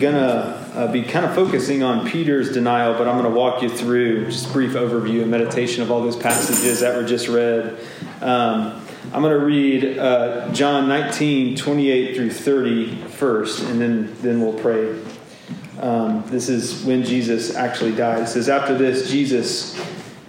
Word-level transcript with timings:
are 0.00 0.12
gonna 0.12 0.60
uh, 0.74 0.92
be 0.92 1.02
kind 1.02 1.26
of 1.26 1.34
focusing 1.34 1.82
on 1.82 2.08
Peter's 2.08 2.52
denial, 2.52 2.94
but 2.94 3.06
I'm 3.06 3.18
going 3.18 3.30
to 3.30 3.38
walk 3.38 3.62
you 3.62 3.68
through 3.68 4.26
just 4.26 4.48
a 4.48 4.52
brief 4.52 4.72
overview 4.72 5.22
and 5.22 5.30
meditation 5.30 5.82
of 5.82 5.90
all 5.90 6.00
those 6.00 6.16
passages 6.16 6.80
that 6.80 6.96
were 6.96 7.04
just 7.04 7.28
read. 7.28 7.78
Um, 8.20 8.80
I'm 9.12 9.22
going 9.22 9.38
to 9.38 9.44
read 9.44 9.98
uh, 9.98 10.52
John 10.52 10.88
19, 10.88 11.56
28 11.56 12.16
through 12.16 12.30
30 12.30 12.96
first, 13.08 13.62
and 13.64 13.80
then, 13.80 14.16
then 14.22 14.40
we'll 14.40 14.58
pray. 14.58 15.00
Um, 15.80 16.22
this 16.26 16.48
is 16.48 16.84
when 16.84 17.02
Jesus 17.02 17.56
actually 17.56 17.94
died. 17.94 18.22
It 18.22 18.28
says, 18.28 18.48
After 18.48 18.76
this, 18.76 19.10
Jesus, 19.10 19.80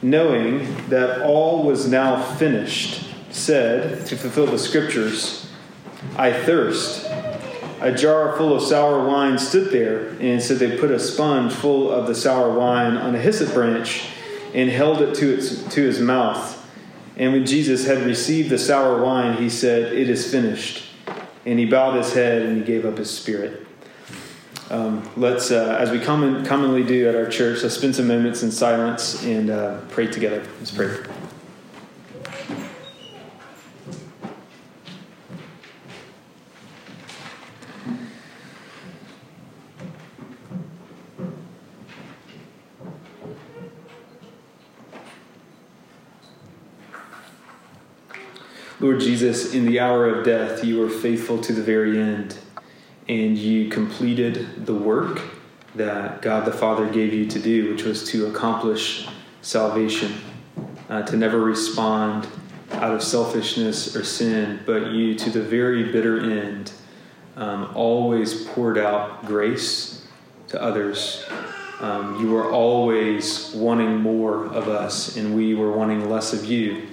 knowing 0.02 0.88
that 0.88 1.22
all 1.22 1.64
was 1.64 1.88
now 1.88 2.24
finished, 2.36 3.08
said, 3.30 4.06
to 4.08 4.18
fulfill 4.18 4.48
the 4.48 4.60
scriptures, 4.60 5.50
I 6.18 6.34
thirst. 6.34 7.11
A 7.82 7.92
jar 7.92 8.38
full 8.38 8.56
of 8.56 8.62
sour 8.62 9.08
wine 9.08 9.40
stood 9.40 9.72
there, 9.72 10.10
and 10.20 10.42
so 10.42 10.54
they 10.54 10.78
put 10.78 10.92
a 10.92 11.00
sponge 11.00 11.52
full 11.52 11.92
of 11.92 12.06
the 12.06 12.14
sour 12.14 12.54
wine 12.54 12.96
on 12.96 13.16
a 13.16 13.20
hyssop 13.20 13.56
branch 13.56 14.06
and 14.54 14.70
held 14.70 15.02
it 15.02 15.16
to, 15.16 15.34
its, 15.34 15.64
to 15.74 15.82
his 15.82 16.00
mouth. 16.00 16.60
And 17.18 17.34
when 17.34 17.46
Jesus 17.46 17.88
had 17.88 18.04
received 18.04 18.52
the 18.52 18.60
sour 18.60 19.02
wine, 19.02 19.38
he 19.38 19.50
said, 19.50 19.94
It 19.94 20.10
is 20.10 20.30
finished. 20.30 20.90
And 21.46 21.58
he 21.58 21.66
bowed 21.66 21.96
his 21.96 22.14
head 22.14 22.44
and 22.44 22.58
he 22.58 22.64
gave 22.64 22.86
up 22.86 23.00
his 23.00 23.10
spirit. 23.10 23.66
Um, 24.70 25.10
let's, 25.18 25.50
uh, 25.50 25.76
as 25.80 25.90
we 25.90 26.00
common, 26.00 26.46
commonly 26.46 26.84
do 26.84 27.10
at 27.10 27.16
our 27.16 27.28
church, 27.28 27.64
let's 27.64 27.76
spend 27.76 27.96
some 27.96 28.08
moments 28.08 28.44
in 28.44 28.52
silence 28.52 29.24
and 29.24 29.50
uh, 29.50 29.82
pray 29.90 30.08
together. 30.08 30.44
Let's 30.60 30.72
pray. 30.72 30.96
Lord 48.82 49.00
Jesus, 49.00 49.54
in 49.54 49.68
the 49.68 49.80
hour 49.80 50.08
of 50.08 50.26
death, 50.26 50.64
you 50.66 50.80
were 50.80 50.90
faithful 50.90 51.40
to 51.42 51.54
the 51.54 51.62
very 51.62 52.02
end, 52.02 52.36
and 53.08 53.38
you 53.38 53.70
completed 53.70 54.66
the 54.66 54.74
work 54.74 55.22
that 55.76 56.24
God 56.24 56.46
the 56.46 56.52
Father 56.52 56.90
gave 56.90 57.14
you 57.14 57.28
to 57.28 57.40
do, 57.40 57.72
which 57.72 57.84
was 57.84 58.04
to 58.10 58.26
accomplish 58.26 59.08
salvation, 59.44 60.14
uh, 60.90 61.04
to 61.04 61.16
never 61.16 61.38
respond 61.38 62.28
out 62.72 62.96
of 62.96 63.04
selfishness 63.04 63.96
or 63.96 64.04
sin, 64.04 64.60
but 64.66 64.88
you, 64.88 65.14
to 65.14 65.30
the 65.30 65.44
very 65.44 65.92
bitter 65.92 66.20
end, 66.20 66.72
um, 67.36 67.72
always 67.76 68.46
poured 68.46 68.80
out 68.80 69.24
grace 69.28 70.08
to 70.48 70.60
others. 70.60 71.24
Um, 71.82 72.20
you 72.20 72.32
were 72.32 72.52
always 72.52 73.54
wanting 73.54 73.98
more 73.98 74.48
of 74.48 74.68
us, 74.68 75.18
and 75.18 75.36
we 75.36 75.54
were 75.54 75.72
wanting 75.72 76.10
less 76.10 76.34
of 76.34 76.46
you. 76.46 76.88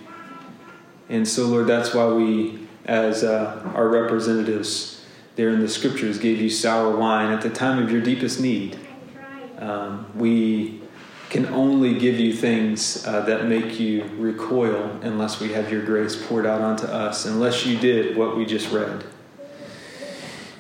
And 1.08 1.26
so, 1.26 1.46
Lord, 1.46 1.66
that's 1.66 1.94
why 1.94 2.06
we, 2.06 2.66
as 2.84 3.24
uh, 3.24 3.70
our 3.74 3.88
representatives 3.88 5.04
there 5.36 5.50
in 5.50 5.60
the 5.60 5.69
scriptures, 5.69 6.19
gave 6.19 6.41
you 6.41 6.50
sour 6.50 6.96
wine 6.96 7.32
at 7.32 7.41
the 7.41 7.50
time 7.50 7.82
of 7.82 7.91
your 7.91 8.00
deepest 8.00 8.41
need. 8.41 8.78
Um, 9.58 10.06
we 10.14 10.80
can 11.30 11.47
only 11.47 11.98
give 11.98 12.18
you 12.18 12.32
things 12.32 13.06
uh, 13.06 13.20
that 13.22 13.47
make 13.47 13.78
you 13.78 14.04
recoil 14.16 14.98
unless 15.02 15.41
we 15.41 15.52
have 15.52 15.70
your 15.70 15.84
grace 15.84 16.16
poured 16.26 16.47
out 16.47 16.60
onto 16.60 16.86
us, 16.86 17.26
unless 17.26 17.66
you 17.66 17.78
did 17.78 18.16
what 18.16 18.36
we 18.36 18.47
just 18.47 18.70
read. 18.72 19.04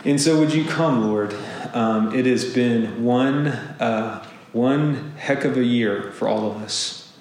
And 0.04 0.20
so, 0.20 0.38
would 0.38 0.52
you 0.52 0.64
come, 0.64 1.06
Lord? 1.08 1.34
Um, 1.72 2.14
it 2.14 2.26
has 2.26 2.44
been 2.44 3.04
one, 3.04 3.48
uh, 3.48 4.24
one 4.52 5.12
heck 5.16 5.44
of 5.44 5.56
a 5.56 5.64
year 5.64 6.12
for 6.12 6.28
all 6.28 6.50
of 6.50 6.62
us. 6.62 7.12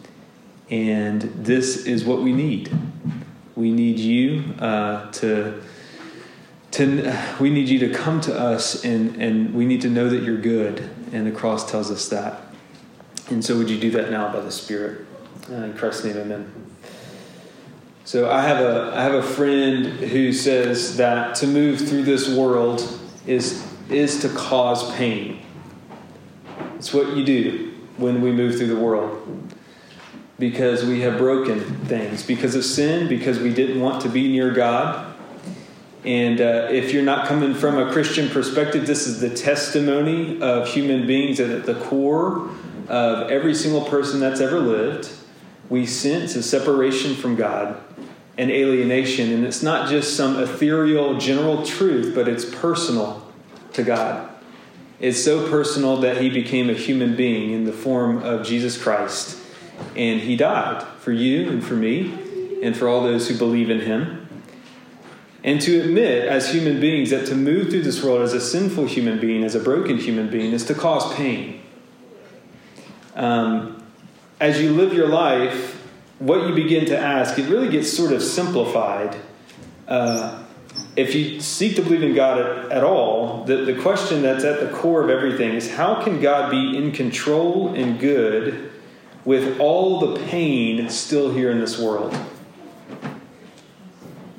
And 0.70 1.22
this 1.22 1.86
is 1.86 2.06
what 2.06 2.22
we 2.22 2.34
need. 2.34 2.70
We 3.58 3.72
need 3.72 3.98
you 3.98 4.54
uh, 4.60 5.10
to, 5.14 5.64
to, 6.70 7.18
we 7.40 7.50
need 7.50 7.70
you 7.70 7.80
to 7.80 7.90
come 7.90 8.22
to 8.22 8.40
us, 8.40 8.86
and, 8.86 9.20
and 9.20 9.56
we 9.56 9.66
need 9.66 9.82
to 9.82 9.90
know 9.90 10.10
that 10.10 10.22
you're 10.22 10.38
good. 10.38 10.88
And 11.12 11.26
the 11.26 11.32
cross 11.32 11.70
tells 11.70 11.90
us 11.90 12.08
that. 12.10 12.40
And 13.32 13.44
so, 13.44 13.58
would 13.58 13.68
you 13.68 13.80
do 13.80 13.90
that 13.92 14.12
now 14.12 14.32
by 14.32 14.42
the 14.42 14.52
Spirit? 14.52 15.08
Uh, 15.50 15.56
in 15.56 15.74
Christ's 15.74 16.06
name, 16.06 16.18
amen. 16.18 16.54
So, 18.06 18.30
I 18.30 18.44
have 18.44 18.64
a 18.64 18.94
I 18.96 19.02
have 19.02 19.16
a 19.16 19.24
friend 19.24 19.88
who 19.88 20.32
says 20.32 20.98
that 20.98 21.34
to 21.38 21.48
move 21.48 21.80
through 21.80 22.04
this 22.04 22.30
world 22.30 22.88
is 23.26 23.66
is 23.90 24.22
to 24.22 24.30
cause 24.30 24.94
pain. 24.96 25.42
It's 26.76 26.94
what 26.94 27.18
you 27.18 27.26
do 27.26 27.74
when 27.98 28.22
we 28.22 28.32
move 28.32 28.58
through 28.58 28.68
the 28.68 28.80
world 28.80 29.28
because 30.40 30.86
we 30.86 31.02
have 31.02 31.18
broken 31.18 31.60
things 31.86 32.24
because 32.24 32.56
of 32.56 32.64
sin, 32.64 33.08
because 33.08 33.40
we 33.40 33.54
didn't 33.54 33.80
want 33.80 34.02
to 34.04 34.10
be 34.10 34.32
near 34.32 34.52
God. 34.52 35.16
And 36.06 36.40
uh, 36.40 36.68
if 36.72 36.94
you're 36.94 37.04
not 37.04 37.28
coming 37.28 37.54
from 37.54 37.78
a 37.78 37.92
Christian 37.92 38.30
perspective, 38.30 38.88
this 38.88 39.08
is 39.08 39.20
the 39.20 39.30
testimony 39.30 40.40
of 40.42 40.68
human 40.68 41.08
beings 41.08 41.40
that 41.40 41.50
at 41.50 41.66
the 41.66 41.76
core 41.76 42.50
of 42.88 43.30
every 43.30 43.54
single 43.54 43.84
person 43.84 44.20
that's 44.20 44.40
ever 44.40 44.60
lived, 44.60 45.10
we 45.70 45.86
sense 45.86 46.36
a 46.36 46.44
separation 46.44 47.16
from 47.16 47.36
God 47.36 47.82
and 48.38 48.52
alienation. 48.52 49.34
And 49.34 49.44
it's 49.44 49.64
not 49.64 49.90
just 49.90 50.16
some 50.16 50.40
ethereal 50.40 51.18
general 51.18 51.66
truth, 51.66 52.14
but 52.16 52.28
it's 52.28 52.46
personal 52.46 53.26
to 53.74 53.84
God. 53.84 54.30
It's 55.00 55.22
so 55.22 55.50
personal 55.50 55.98
that 55.98 56.22
He 56.22 56.30
became 56.30 56.70
a 56.70 56.74
human 56.74 57.16
being 57.16 57.52
in 57.52 57.66
the 57.66 57.74
form 57.74 58.24
of 58.24 58.46
Jesus 58.46 58.82
Christ. 58.82 59.38
And 59.96 60.22
He 60.22 60.36
died 60.36 60.84
for 61.00 61.12
you 61.12 61.50
and 61.50 61.64
for 61.64 61.76
me 61.76 62.60
and 62.62 62.76
for 62.76 62.88
all 62.88 63.02
those 63.02 63.28
who 63.28 63.38
believe 63.38 63.70
in 63.70 63.82
Him. 63.82 64.28
And 65.44 65.62
to 65.62 65.80
admit 65.80 66.28
as 66.28 66.52
human 66.52 66.80
beings 66.80 67.12
that 67.12 67.28
to 67.28 67.36
move 67.36 67.70
through 67.70 67.84
this 67.84 68.04
world 68.04 68.22
as 68.22 68.34
a 68.34 68.42
sinful 68.42 68.86
human 68.86 69.20
being, 69.20 69.44
as 69.44 69.56
a 69.56 69.60
broken 69.60 69.98
human 69.98 70.30
being, 70.30 70.52
is 70.52 70.66
to 70.66 70.74
cause 70.74 71.14
pain. 71.14 71.62
Um, 73.16 73.84
as 74.40 74.62
you 74.62 74.74
live 74.74 74.94
your 74.94 75.08
life, 75.08 75.82
what 76.20 76.48
you 76.48 76.56
begin 76.56 76.86
to 76.88 76.98
ask, 76.98 77.38
it 77.40 77.50
really 77.50 77.70
gets 77.70 77.92
sort 77.92 78.12
of 78.12 78.22
simplified. 78.22 79.16
Uh, 79.88 80.44
if 80.96 81.16
you 81.16 81.40
seek 81.40 81.76
to 81.76 81.82
believe 81.82 82.04
in 82.04 82.14
God 82.14 82.40
at, 82.40 82.72
at 82.72 82.84
all, 82.84 83.44
the, 83.46 83.58
the 83.58 83.80
question 83.82 84.22
that's 84.22 84.44
at 84.44 84.60
the 84.60 84.76
core 84.76 85.04
of 85.04 85.10
everything 85.10 85.54
is 85.54 85.72
how 85.72 86.04
can 86.04 86.20
God 86.20 86.52
be 86.52 86.76
in 86.76 86.92
control 86.92 87.74
and 87.74 88.00
good 88.00 88.72
with 89.28 89.60
all 89.60 90.00
the 90.00 90.18
pain 90.28 90.90
still 90.90 91.34
here 91.34 91.52
in 91.52 91.60
this 91.60 91.78
world? 91.78 92.18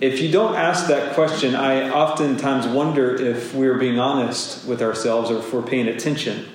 If 0.01 0.23
you 0.23 0.33
don't 0.33 0.55
ask 0.55 0.87
that 0.87 1.13
question, 1.13 1.55
I 1.55 1.91
oftentimes 1.91 2.67
wonder 2.67 3.15
if 3.15 3.55
we're 3.55 3.77
being 3.77 3.99
honest 3.99 4.67
with 4.67 4.81
ourselves 4.81 5.31
or 5.31 5.41
if 5.41 5.53
we're 5.53 5.61
paying 5.61 5.89
attention. 5.89 6.47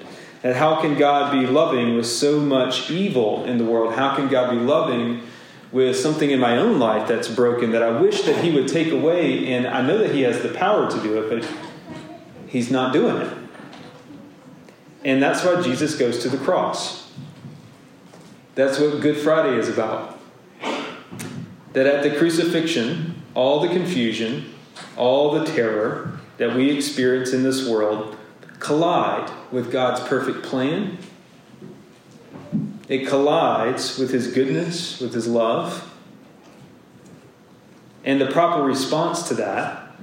And 0.42 0.56
how 0.56 0.82
can 0.82 0.98
God 0.98 1.32
be 1.32 1.46
loving 1.46 1.96
with 1.96 2.08
so 2.08 2.40
much 2.40 2.90
evil 2.90 3.46
in 3.46 3.60
the 3.60 3.66
world? 3.66 3.94
How 3.94 4.16
can 4.16 4.30
God 4.30 4.50
be 4.50 4.58
loving 4.58 5.22
with 5.72 5.96
something 5.96 6.32
in 6.32 6.40
my 6.40 6.58
own 6.58 6.80
life 6.80 7.08
that's 7.08 7.28
broken 7.28 7.70
that 7.70 7.84
I 7.84 8.02
wish 8.02 8.24
that 8.24 8.44
He 8.44 8.50
would 8.50 8.68
take 8.68 8.92
away? 8.92 9.54
And 9.54 9.68
I 9.68 9.86
know 9.86 10.00
that 10.00 10.10
He 10.10 10.22
has 10.24 10.42
the 10.42 10.50
power 10.50 10.90
to 10.90 11.04
do 11.04 11.22
it, 11.22 11.30
but 11.30 11.48
He's 12.48 12.72
not 12.72 12.94
doing 12.94 13.18
it. 13.18 13.38
And 15.06 15.22
that's 15.22 15.46
why 15.46 15.62
Jesus 15.62 15.96
goes 15.96 16.24
to 16.24 16.30
the 16.30 16.38
cross. 16.38 17.03
That's 18.56 18.80
what 18.80 19.02
Good 19.02 19.18
Friday 19.18 19.58
is 19.58 19.68
about. 19.68 20.20
That 21.74 21.88
at 21.88 22.04
the 22.04 22.16
crucifixion, 22.16 23.24
all 23.34 23.60
the 23.60 23.70
confusion, 23.70 24.54
all 24.96 25.32
the 25.32 25.44
terror 25.46 26.20
that 26.38 26.56
we 26.56 26.70
experience 26.70 27.34
in 27.34 27.44
this 27.44 27.68
world 27.68 28.16
collide 28.60 29.32
with 29.52 29.72
God's 29.72 30.02
perfect 30.08 30.44
plan. 30.44 30.98
It 32.88 33.08
collides 33.08 33.98
with 33.98 34.12
His 34.12 34.28
goodness, 34.28 35.00
with 35.00 35.14
His 35.14 35.28
love. 35.28 35.92
And 38.06 38.22
the 38.22 38.28
proper 38.28 38.62
response 38.62 39.28
to 39.30 39.34
that 39.36 39.96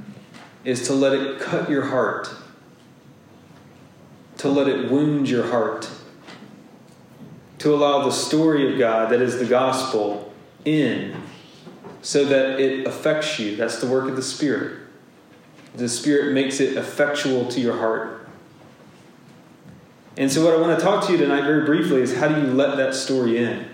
is 0.65 0.87
to 0.89 0.93
let 0.93 1.13
it 1.13 1.41
cut 1.41 1.71
your 1.71 1.87
heart, 1.87 2.35
to 4.39 4.49
let 4.49 4.67
it 4.69 4.91
wound 4.91 5.29
your 5.29 5.47
heart, 5.51 5.89
to 7.61 7.75
allow 7.75 8.05
the 8.05 8.11
story 8.11 8.73
of 8.73 8.79
God, 8.79 9.11
that 9.11 9.21
is 9.21 9.39
the 9.39 9.45
gospel, 9.45 10.33
in 10.65 11.23
so 12.03 12.25
that 12.25 12.59
it 12.59 12.87
affects 12.87 13.39
you. 13.39 13.57
That's 13.57 13.81
the 13.81 13.87
work 13.87 14.09
of 14.09 14.17
the 14.17 14.23
Spirit. 14.23 14.81
The 15.77 15.89
Spirit 15.89 16.33
makes 16.33 16.61
it 16.61 16.77
effectual 16.77 17.49
to 17.49 17.61
your 17.61 17.77
heart. 17.77 18.29
And 20.17 20.33
so, 20.33 20.45
what 20.45 20.55
I 20.55 20.61
want 20.61 20.79
to 20.79 20.85
talk 20.85 21.07
to 21.07 21.13
you 21.13 21.19
tonight, 21.19 21.43
very 21.43 21.65
briefly, 21.65 22.01
is 22.01 22.17
how 22.17 22.29
do 22.29 22.41
you 22.41 22.49
let 22.49 22.77
that 22.77 22.95
story 22.95 23.39
in? 23.39 23.69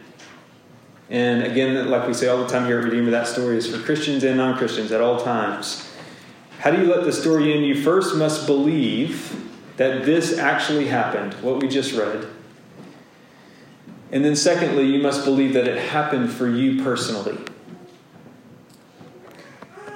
And 1.08 1.44
again, 1.44 1.88
like 1.88 2.06
we 2.06 2.14
say 2.14 2.28
all 2.28 2.38
the 2.38 2.48
time 2.48 2.66
here 2.66 2.78
at 2.78 2.84
Redeemer, 2.84 3.10
that 3.12 3.28
story 3.28 3.56
is 3.56 3.72
for 3.72 3.82
Christians 3.82 4.24
and 4.24 4.36
non 4.36 4.58
Christians 4.58 4.92
at 4.92 5.00
all 5.00 5.20
times. 5.20 5.92
How 6.58 6.72
do 6.72 6.82
you 6.82 6.92
let 6.92 7.04
the 7.04 7.12
story 7.12 7.56
in? 7.56 7.62
You 7.62 7.80
first 7.80 8.16
must 8.16 8.46
believe 8.46 9.44
that 9.76 10.04
this 10.04 10.36
actually 10.36 10.88
happened, 10.88 11.34
what 11.34 11.60
we 11.60 11.68
just 11.68 11.92
read. 11.94 12.26
And 14.16 14.24
then, 14.24 14.34
secondly, 14.34 14.86
you 14.86 15.02
must 15.02 15.26
believe 15.26 15.52
that 15.52 15.68
it 15.68 15.76
happened 15.76 16.32
for 16.32 16.48
you 16.48 16.82
personally. 16.82 17.36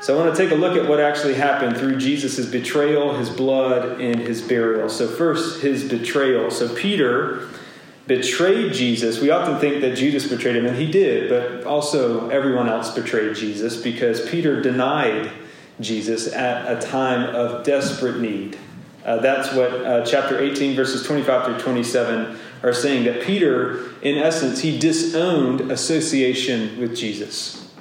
So, 0.03 0.15
I 0.15 0.23
want 0.23 0.37
to 0.37 0.43
take 0.43 0.53
a 0.53 0.57
look 0.57 0.77
at 0.77 0.87
what 0.87 1.01
actually 1.01 1.33
happened 1.33 1.79
through 1.79 1.97
Jesus' 1.97 2.45
betrayal, 2.45 3.17
his 3.17 3.31
blood, 3.31 3.99
and 3.99 4.21
his 4.21 4.43
burial. 4.43 4.91
So, 4.91 5.09
first, 5.09 5.63
his 5.63 5.89
betrayal. 5.89 6.51
So, 6.51 6.69
Peter 6.75 7.49
betrayed 8.07 8.75
Jesus. 8.75 9.23
We 9.23 9.31
often 9.31 9.59
think 9.59 9.81
that 9.81 9.97
Judas 9.97 10.29
betrayed 10.29 10.57
him, 10.57 10.67
and 10.67 10.77
he 10.77 10.91
did, 10.91 11.31
but 11.31 11.65
also 11.65 12.29
everyone 12.29 12.69
else 12.69 12.95
betrayed 12.95 13.35
Jesus 13.37 13.81
because 13.81 14.29
Peter 14.29 14.61
denied 14.61 15.31
Jesus 15.81 16.31
at 16.31 16.71
a 16.71 16.79
time 16.79 17.35
of 17.35 17.65
desperate 17.65 18.21
need. 18.21 18.59
Uh, 19.03 19.17
that's 19.17 19.51
what 19.55 19.73
uh, 19.73 20.05
chapter 20.05 20.39
18, 20.39 20.77
verses 20.77 21.07
25 21.07 21.47
through 21.47 21.59
27 21.59 22.39
are 22.63 22.73
saying 22.73 23.05
that 23.05 23.23
Peter, 23.23 23.91
in 24.03 24.19
essence, 24.19 24.61
he 24.61 24.79
disowned 24.79 25.71
association 25.71 26.79
with 26.79 26.97
Jesus. 26.97 27.73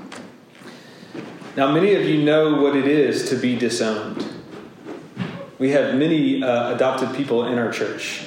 Now, 1.56 1.72
many 1.72 1.96
of 1.96 2.06
you 2.06 2.24
know 2.24 2.62
what 2.62 2.76
it 2.76 2.88
is 2.88 3.30
to 3.30 3.36
be 3.36 3.58
disowned. 3.58 4.26
We 5.58 5.72
have 5.72 5.96
many 5.96 6.42
uh, 6.42 6.74
adopted 6.74 7.14
people 7.14 7.46
in 7.46 7.58
our 7.58 7.72
church. 7.72 8.26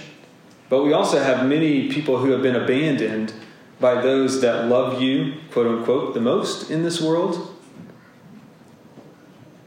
But 0.68 0.84
we 0.84 0.92
also 0.92 1.22
have 1.22 1.46
many 1.46 1.88
people 1.90 2.18
who 2.18 2.30
have 2.30 2.42
been 2.42 2.56
abandoned 2.56 3.32
by 3.80 4.00
those 4.00 4.40
that 4.42 4.66
love 4.66 5.00
you, 5.00 5.34
quote 5.50 5.66
unquote, 5.66 6.14
the 6.14 6.20
most 6.20 6.70
in 6.70 6.82
this 6.82 7.00
world. 7.00 7.54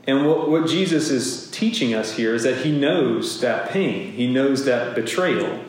And 0.07 0.27
what, 0.27 0.49
what 0.49 0.67
Jesus 0.67 1.09
is 1.09 1.49
teaching 1.49 1.93
us 1.93 2.13
here 2.13 2.35
is 2.35 2.43
that 2.43 2.65
he 2.65 2.71
knows 2.71 3.41
that 3.41 3.69
pain, 3.69 4.11
he 4.13 4.31
knows 4.31 4.65
that 4.65 4.93
betrayal, 4.93 5.64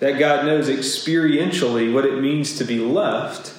that 0.00 0.18
God 0.18 0.44
knows 0.44 0.68
experientially 0.68 1.92
what 1.92 2.04
it 2.04 2.20
means 2.20 2.56
to 2.58 2.64
be 2.64 2.78
left 2.78 3.54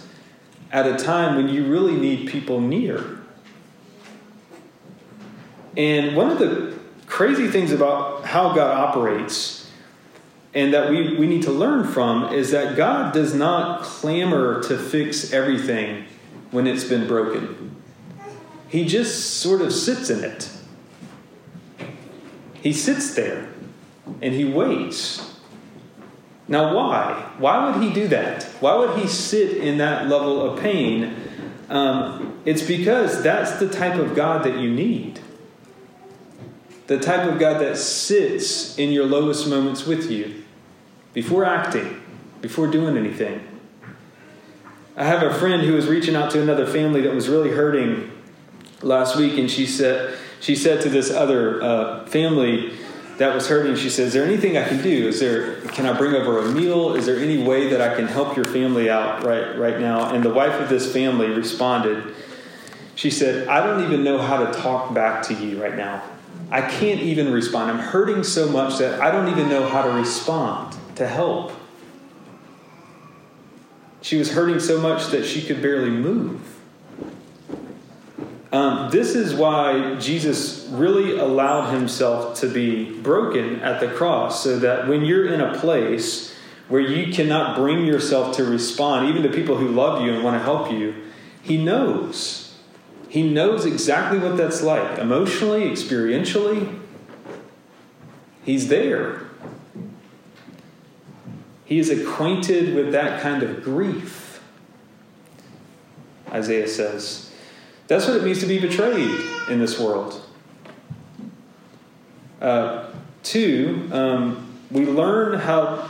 at 0.72 0.86
a 0.86 0.96
time 1.04 1.36
when 1.36 1.50
you 1.50 1.66
really 1.66 1.96
need 1.96 2.30
people 2.30 2.60
near. 2.60 3.20
And 5.78 6.16
one 6.16 6.30
of 6.30 6.40
the 6.40 6.78
crazy 7.06 7.48
things 7.48 7.72
about 7.72 8.26
how 8.26 8.54
God 8.54 8.78
operates 8.78 9.70
and 10.54 10.74
that 10.74 10.90
we, 10.90 11.18
we 11.18 11.28
need 11.28 11.44
to 11.44 11.52
learn 11.52 11.86
from 11.86 12.34
is 12.34 12.52
that 12.52 12.78
God 12.78 13.14
does 13.14 13.34
not 13.34 13.84
clamor 13.84 14.64
to 14.64 14.78
fix 14.78 15.34
everything 15.34 16.06
when 16.52 16.66
it's 16.66 16.86
been 16.86 17.08
broken. 17.08 17.76
He 18.70 18.86
just 18.86 19.36
sort 19.36 19.62
of 19.62 19.74
sits 19.74 20.10
in 20.10 20.24
it. 20.24 20.50
He 22.62 22.72
sits 22.74 23.14
there 23.14 23.50
and 24.22 24.34
he 24.34 24.46
waits. 24.46 25.35
Now, 26.48 26.76
why? 26.76 27.32
Why 27.40 27.70
would 27.70 27.84
he 27.84 27.92
do 27.94 28.08
that? 28.10 28.44
Why 28.60 28.76
would 28.76 29.00
he 29.00 29.08
sit 29.08 29.58
in 29.58 29.80
that 29.80 30.08
level 30.08 30.42
of 30.42 30.60
pain? 30.60 31.16
Um, 31.70 32.40
it's 32.46 32.62
because 32.62 33.24
that's 33.24 33.54
the 33.54 33.68
type 33.68 33.96
of 33.96 34.16
God 34.16 34.44
that 34.46 34.60
you 34.60 34.72
need. 34.72 35.20
The 36.88 37.00
type 37.00 37.28
of 37.28 37.40
God 37.40 37.60
that 37.62 37.78
sits 37.78 38.78
in 38.78 38.92
your 38.92 39.06
lowest 39.06 39.48
moments 39.50 39.88
with 39.88 40.12
you 40.12 40.44
before 41.14 41.46
acting, 41.46 42.04
before 42.42 42.68
doing 42.68 42.96
anything. 42.96 43.42
I 44.96 45.06
have 45.06 45.24
a 45.24 45.34
friend 45.34 45.64
who 45.64 45.74
was 45.74 45.88
reaching 45.88 46.16
out 46.16 46.30
to 46.32 46.42
another 46.42 46.68
family 46.68 47.02
that 47.02 47.14
was 47.14 47.28
really 47.28 47.50
hurting 47.50 48.12
last 48.82 49.18
week, 49.18 49.38
and 49.38 49.50
she 49.50 49.66
said 49.66 50.18
she 50.40 50.56
said 50.56 50.82
to 50.82 50.90
this 50.90 51.10
other 51.10 51.62
uh, 51.62 52.06
family 52.06 52.74
that 53.18 53.34
was 53.34 53.48
hurting, 53.48 53.76
she 53.76 53.90
said, 53.90 54.08
"Is 54.08 54.14
there 54.14 54.26
anything 54.26 54.58
I 54.58 54.68
can 54.68 54.82
do? 54.82 55.08
Is 55.08 55.20
there 55.20 55.56
can 55.68 55.86
I 55.86 55.98
bring 55.98 56.14
over 56.14 56.40
a 56.40 56.52
meal? 56.52 56.96
Is 56.96 57.06
there 57.06 57.18
any 57.18 57.42
way 57.44 57.70
that 57.70 57.82
I 57.82 57.96
can 57.96 58.08
help 58.08 58.36
your 58.36 58.46
family 58.46 58.90
out 58.90 59.24
right 59.24 59.58
right 59.58 59.80
now?" 59.80 60.14
And 60.14 60.24
the 60.24 60.34
wife 60.34 60.60
of 60.62 60.70
this 60.70 60.92
family 60.92 61.28
responded. 61.28 62.04
She 62.96 63.10
said, 63.10 63.48
"I 63.48 63.66
don't 63.66 63.84
even 63.84 64.04
know 64.04 64.18
how 64.18 64.46
to 64.46 64.52
talk 64.54 64.94
back 64.94 65.24
to 65.24 65.34
you 65.34 65.62
right 65.62 65.76
now. 65.76 66.02
I 66.52 66.62
can't 66.62 67.02
even 67.02 67.32
respond. 67.32 67.72
I'm 67.72 67.80
hurting 67.80 68.24
so 68.24 68.48
much 68.48 68.78
that 68.78 69.02
I 69.02 69.12
don't 69.12 69.30
even 69.30 69.50
know 69.50 69.68
how 69.68 69.82
to 69.82 69.90
respond." 69.90 70.76
to 70.96 71.08
help. 71.08 71.52
She 74.02 74.18
was 74.18 74.32
hurting 74.32 74.60
so 74.60 74.80
much 74.80 75.08
that 75.08 75.26
she 75.26 75.42
could 75.42 75.62
barely 75.62 75.90
move. 75.90 76.42
Um, 78.52 78.90
this 78.92 79.16
is 79.16 79.34
why 79.34 79.96
Jesus 79.96 80.68
really 80.70 81.18
allowed 81.18 81.74
himself 81.74 82.40
to 82.40 82.48
be 82.48 82.92
broken 83.02 83.60
at 83.62 83.80
the 83.80 83.88
cross, 83.88 84.44
so 84.44 84.60
that 84.60 84.88
when 84.88 85.04
you're 85.04 85.28
in 85.28 85.42
a 85.42 85.58
place 85.58 86.34
where 86.68 86.82
you 86.82 87.14
cannot 87.14 87.56
bring 87.56 87.86
yourself 87.86 88.36
to 88.38 88.44
respond, 88.44 89.10
even 89.10 89.24
to 89.24 89.30
people 89.30 89.58
who 89.58 89.68
love 89.68 90.04
you 90.04 90.14
and 90.14 90.24
want 90.24 90.40
to 90.40 90.44
help 90.44 90.72
you, 90.72 90.96
he 91.42 91.58
knows. 91.58 92.56
He 93.10 93.24
knows 93.30 93.66
exactly 93.66 94.20
what 94.20 94.36
that's 94.36 94.62
like 94.62 95.00
emotionally, 95.00 95.64
experientially. 95.64 96.80
He's 98.44 98.68
there. 98.68 99.22
He 101.66 101.80
is 101.80 101.90
acquainted 101.90 102.76
with 102.76 102.92
that 102.92 103.22
kind 103.22 103.42
of 103.42 103.64
grief, 103.64 104.44
Isaiah 106.32 106.68
says. 106.68 107.25
That's 107.88 108.08
what 108.08 108.18
it 108.18 108.24
means 108.24 108.40
to 108.40 108.48
be 108.48 108.60
betrayed 108.60 109.20
in 109.50 109.60
this 109.60 109.80
world. 109.80 110.22
Uh, 112.42 112.92
two, 113.24 113.90
um, 113.92 114.54
we 114.72 114.86
learn 114.86 115.40
how, 115.40 115.90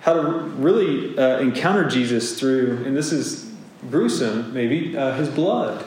how 0.00 0.14
to 0.14 0.22
really 0.22 1.16
uh, 1.18 1.38
encounter 1.38 1.88
Jesus 1.88 2.38
through, 2.38 2.82
and 2.84 2.96
this 2.96 3.12
is 3.12 3.52
gruesome 3.90 4.52
maybe, 4.52 4.96
uh, 4.96 5.14
his 5.14 5.28
blood. 5.28 5.84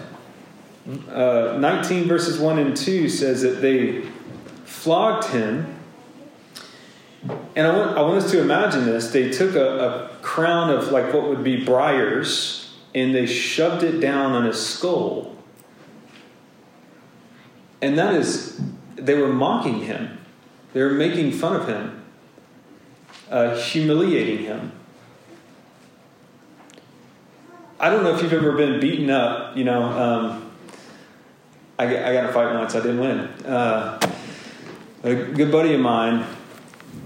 Uh, 1.09 1.57
19 1.59 2.07
verses 2.07 2.39
1 2.39 2.59
and 2.59 2.75
2 2.75 3.07
says 3.07 3.41
that 3.41 3.61
they 3.61 4.01
flogged 4.65 5.25
him 5.27 5.73
and 7.55 7.67
I 7.67 7.77
want, 7.77 7.97
I 7.97 8.01
want 8.01 8.23
us 8.23 8.31
to 8.31 8.41
imagine 8.41 8.85
this. 8.85 9.11
They 9.11 9.29
took 9.29 9.55
a, 9.55 9.79
a 9.79 10.09
crown 10.21 10.69
of 10.69 10.91
like 10.91 11.13
what 11.13 11.29
would 11.29 11.43
be 11.43 11.63
briars 11.63 12.75
and 12.93 13.15
they 13.15 13.25
shoved 13.25 13.83
it 13.83 13.99
down 13.99 14.33
on 14.33 14.45
his 14.45 14.63
skull. 14.63 15.32
And 17.83 17.97
that 17.99 18.15
is, 18.15 18.59
they 18.95 19.13
were 19.13 19.31
mocking 19.31 19.81
him. 19.81 20.17
They 20.73 20.81
were 20.81 20.89
making 20.89 21.33
fun 21.33 21.55
of 21.55 21.67
him, 21.67 22.03
uh, 23.29 23.55
humiliating 23.55 24.45
him. 24.45 24.71
I 27.79 27.89
don't 27.89 28.03
know 28.03 28.15
if 28.15 28.23
you've 28.23 28.33
ever 28.33 28.53
been 28.53 28.79
beaten 28.79 29.09
up. 29.09 29.55
You 29.55 29.65
know, 29.65 29.83
um, 29.83 30.51
I, 31.77 31.85
I 31.85 32.13
got 32.13 32.29
a 32.29 32.33
fight 32.33 32.53
once. 32.55 32.73
I 32.73 32.79
didn't 32.79 32.99
win. 32.99 33.19
Uh, 33.45 33.99
a 35.03 35.13
good 35.13 35.51
buddy 35.51 35.75
of 35.75 35.81
mine 35.81 36.25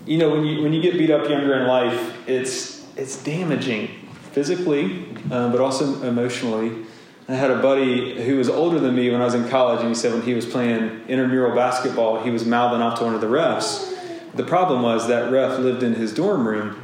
you 0.08 0.18
know, 0.18 0.30
when 0.30 0.46
you 0.46 0.64
when 0.64 0.74
you 0.74 0.82
get 0.82 0.98
beat 0.98 1.12
up 1.12 1.30
younger 1.30 1.54
in 1.60 1.68
life, 1.68 2.18
it's 2.28 2.86
it's 2.96 3.22
damaging 3.24 3.90
physically, 4.32 5.06
uh, 5.30 5.52
but 5.52 5.60
also 5.60 6.02
emotionally. 6.04 6.86
I 7.30 7.34
had 7.34 7.52
a 7.52 7.62
buddy 7.62 8.24
who 8.24 8.38
was 8.38 8.48
older 8.48 8.80
than 8.80 8.96
me 8.96 9.10
when 9.10 9.20
I 9.20 9.26
was 9.26 9.34
in 9.34 9.50
college, 9.50 9.82
and 9.82 9.90
he 9.90 9.96
said 9.96 10.14
when 10.14 10.22
he 10.22 10.34
was 10.34 10.46
playing 10.46 11.02
intramural 11.10 11.54
basketball, 11.54 12.24
he 12.24 12.30
was 12.30 12.46
mouthing 12.46 12.82
off 12.82 13.00
to 13.00 13.06
one 13.06 13.16
of 13.16 13.22
the 13.22 13.28
refs. 13.28 13.94
The 14.34 14.46
problem 14.46 14.82
was 14.82 15.08
that 15.10 15.30
ref 15.30 15.60
lived 15.60 15.84
in 15.84 15.96
his 15.96 16.14
dorm 16.14 16.48
room, 16.48 16.82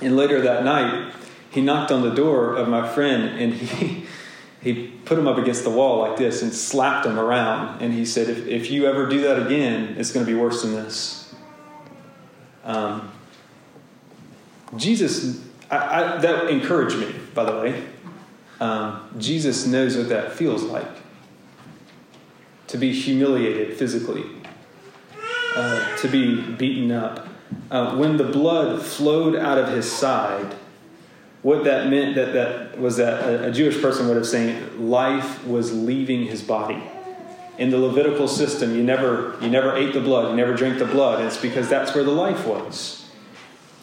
and 0.00 0.16
later 0.16 0.40
that 0.40 0.64
night, 0.64 1.12
he 1.48 1.60
knocked 1.60 1.92
on 1.92 2.02
the 2.02 2.10
door 2.10 2.56
of 2.56 2.68
my 2.68 2.88
friend, 2.88 3.40
and 3.40 3.54
he 3.54 4.06
he 4.60 4.88
put 5.04 5.18
him 5.18 5.28
up 5.28 5.38
against 5.38 5.62
the 5.64 5.70
wall 5.70 5.98
like 5.98 6.16
this 6.16 6.42
and 6.42 6.52
slapped 6.52 7.06
him 7.06 7.18
around, 7.18 7.80
and 7.80 7.92
he 7.92 8.04
said, 8.04 8.28
"If 8.28 8.46
if 8.48 8.70
you 8.70 8.86
ever 8.86 9.06
do 9.06 9.20
that 9.22 9.46
again, 9.46 9.94
it's 9.96 10.10
going 10.10 10.26
to 10.26 10.32
be 10.32 10.38
worse 10.38 10.62
than 10.62 10.72
this." 10.72 11.34
Um, 12.64 13.12
Jesus, 14.76 15.40
I, 15.70 15.76
I, 15.76 16.18
that 16.18 16.48
encouraged 16.48 16.96
me, 16.96 17.14
by 17.34 17.44
the 17.44 17.52
way. 17.52 17.84
Um, 18.62 19.08
Jesus 19.18 19.66
knows 19.66 19.96
what 19.96 20.08
that 20.10 20.34
feels 20.34 20.62
like 20.62 20.86
to 22.68 22.78
be 22.78 22.92
humiliated 22.92 23.76
physically, 23.76 24.24
uh, 25.56 25.96
to 25.96 26.06
be 26.06 26.40
beaten 26.40 26.92
up. 26.92 27.26
Uh, 27.72 27.96
when 27.96 28.18
the 28.18 28.24
blood 28.24 28.80
flowed 28.80 29.34
out 29.34 29.58
of 29.58 29.70
his 29.70 29.90
side, 29.90 30.54
what 31.42 31.64
that 31.64 31.90
meant 31.90 32.14
that, 32.14 32.34
that 32.34 32.78
was 32.78 32.98
that 32.98 33.24
a, 33.24 33.48
a 33.48 33.50
Jewish 33.50 33.82
person 33.82 34.06
would 34.06 34.16
have 34.16 34.28
said 34.28 34.76
life 34.76 35.44
was 35.44 35.72
leaving 35.72 36.26
his 36.26 36.40
body. 36.40 36.80
In 37.58 37.70
the 37.70 37.78
Levitical 37.78 38.28
system, 38.28 38.76
you 38.76 38.84
never 38.84 39.36
you 39.40 39.50
never 39.50 39.74
ate 39.74 39.92
the 39.92 40.00
blood, 40.00 40.30
you 40.30 40.36
never 40.36 40.54
drank 40.54 40.78
the 40.78 40.84
blood. 40.86 41.20
It's 41.24 41.36
because 41.36 41.68
that's 41.68 41.96
where 41.96 42.04
the 42.04 42.12
life 42.12 42.46
was. 42.46 43.10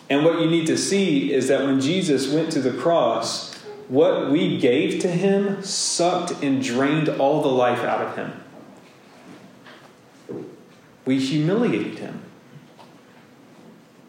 And 0.09 0.23
what 0.23 0.39
you 0.39 0.49
need 0.49 0.67
to 0.67 0.77
see 0.77 1.33
is 1.33 1.49
that 1.49 1.65
when 1.65 1.81
Jesus 1.81 2.31
went 2.31 2.49
to 2.53 2.61
the 2.61 2.71
cross, 2.71 3.48
what 3.89 4.29
we 4.29 4.57
gave 4.59 5.01
to 5.01 5.07
him 5.07 5.61
sucked 5.63 6.43
and 6.43 6.63
drained 6.63 7.09
all 7.09 7.41
the 7.41 7.49
life 7.49 7.79
out 7.79 8.01
of 8.01 8.15
him. 8.15 8.43
We 11.05 11.19
humiliated 11.19 11.97
him. 11.97 12.21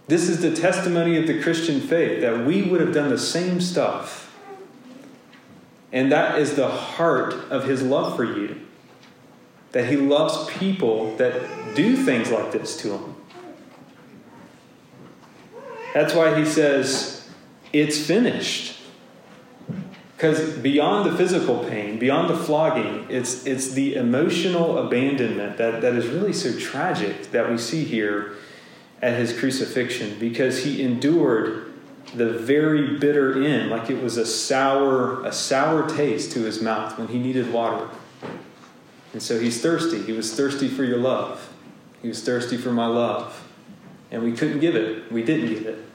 This 0.07 0.29
is 0.29 0.43
the 0.43 0.55
testimony 0.55 1.17
of 1.17 1.27
the 1.27 1.41
Christian 1.43 1.81
faith 1.81 2.21
that 2.21 2.45
we 2.45 2.63
would 2.63 2.81
have 2.81 2.93
done 2.93 3.09
the 3.09 3.19
same 3.19 3.61
stuff. 3.61 4.37
And 5.93 6.13
that 6.13 6.39
is 6.39 6.57
the 6.57 6.69
heart 6.69 7.33
of 7.51 7.65
his 7.65 7.83
love 7.83 8.17
for 8.17 8.25
you. 8.25 8.61
That 9.73 9.87
he 9.87 9.97
loves 9.97 10.51
people 10.51 11.17
that 11.17 11.75
do 11.75 11.97
things 11.97 12.31
like 12.31 12.53
this 12.53 12.77
to 12.79 12.99
him. 12.99 13.15
That's 15.95 16.13
why 16.13 16.39
he 16.39 16.45
says, 16.45 17.29
It's 17.73 18.05
finished. 18.05 18.80
Because 20.21 20.51
beyond 20.59 21.11
the 21.11 21.17
physical 21.17 21.65
pain, 21.65 21.99
beyond 21.99 22.29
the 22.29 22.37
flogging, 22.37 23.07
it's, 23.09 23.47
it's 23.47 23.71
the 23.71 23.95
emotional 23.95 24.77
abandonment 24.77 25.57
that, 25.57 25.81
that 25.81 25.95
is 25.95 26.09
really 26.09 26.35
so 26.35 26.59
tragic 26.59 27.31
that 27.31 27.49
we 27.49 27.57
see 27.57 27.85
here 27.85 28.35
at 29.01 29.19
his 29.19 29.33
crucifixion 29.33 30.19
because 30.19 30.63
he 30.63 30.83
endured 30.83 31.73
the 32.15 32.35
very 32.35 32.99
bitter 32.99 33.43
end 33.43 33.71
like 33.71 33.89
it 33.89 34.03
was 34.03 34.19
a 34.19 34.27
sour 34.27 35.25
a 35.25 35.33
sour 35.33 35.89
taste 35.89 36.33
to 36.33 36.41
his 36.41 36.61
mouth 36.61 36.99
when 36.99 37.09
he 37.09 37.19
needed 37.19 37.51
water. 37.51 37.89
And 39.15 39.23
so 39.23 39.41
he's 39.41 39.63
thirsty. 39.63 40.03
He 40.03 40.13
was 40.13 40.35
thirsty 40.35 40.69
for 40.69 40.85
your 40.85 40.99
love. 40.99 41.51
He 42.03 42.09
was 42.09 42.23
thirsty 42.23 42.59
for 42.59 42.73
my 42.73 42.87
love. 42.87 43.43
And 44.11 44.23
we 44.23 44.33
couldn't 44.33 44.61
give 44.61 44.77
it. 44.77 45.11
We 45.11 45.23
didn't 45.23 45.49
give 45.49 45.65
it 45.65 45.90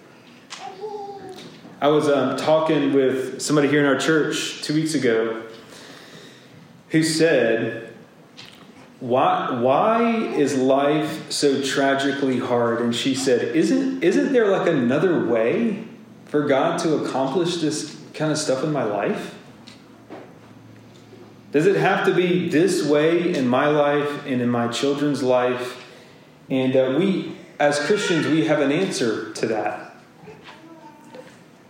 i 1.81 1.87
was 1.87 2.07
um, 2.09 2.37
talking 2.37 2.93
with 2.93 3.41
somebody 3.41 3.67
here 3.67 3.79
in 3.79 3.85
our 3.85 3.99
church 3.99 4.61
two 4.61 4.73
weeks 4.73 4.93
ago 4.93 5.43
who 6.89 7.03
said 7.03 7.85
why, 8.99 9.51
why 9.59 10.15
is 10.35 10.57
life 10.57 11.31
so 11.31 11.61
tragically 11.61 12.39
hard? 12.39 12.81
And 12.81 12.95
she 12.95 13.13
said, 13.13 13.55
isn't, 13.55 14.03
isn't 14.03 14.33
there 14.33 14.47
like 14.47 14.67
another 14.67 15.25
way 15.25 15.85
for 16.25 16.47
God 16.47 16.79
to 16.79 17.03
accomplish 17.03 17.57
this 17.57 18.01
kind 18.13 18.31
of 18.31 18.37
stuff 18.37 18.63
in 18.63 18.71
my 18.71 18.83
life? 18.83 19.35
Does 21.51 21.67
it 21.67 21.75
have 21.75 22.05
to 22.05 22.13
be 22.13 22.49
this 22.49 22.85
way 22.85 23.33
in 23.33 23.47
my 23.47 23.67
life 23.67 24.25
and 24.25 24.41
in 24.41 24.49
my 24.49 24.69
children's 24.69 25.21
life? 25.21 25.85
And 26.49 26.75
uh, 26.75 26.95
we, 26.97 27.37
as 27.59 27.79
Christians, 27.85 28.27
we 28.27 28.45
have 28.45 28.59
an 28.59 28.71
answer 28.71 29.31
to 29.33 29.47
that. 29.47 29.84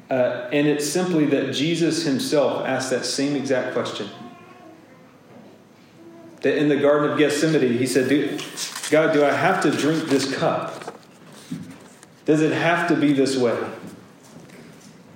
Uh, 0.09 0.49
and 0.51 0.67
it's 0.67 0.87
simply 0.87 1.25
that 1.25 1.53
Jesus 1.53 2.03
himself 2.03 2.65
asked 2.65 2.91
that 2.91 3.05
same 3.05 3.35
exact 3.35 3.73
question 3.73 4.09
that 6.45 6.57
in 6.59 6.69
the 6.69 6.77
Garden 6.77 7.09
of 7.09 7.17
Gethsemane, 7.17 7.75
he 7.75 7.87
said, 7.87 8.07
God, 8.91 9.13
do 9.13 9.25
I 9.25 9.31
have 9.31 9.63
to 9.63 9.71
drink 9.71 10.03
this 10.03 10.31
cup? 10.31 10.95
Does 12.25 12.43
it 12.43 12.51
have 12.51 12.87
to 12.89 12.95
be 12.95 13.13
this 13.13 13.35
way? 13.35 13.57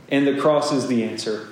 And 0.09 0.25
the 0.25 0.41
cross 0.41 0.71
is 0.71 0.87
the 0.87 1.03
answer. 1.03 1.49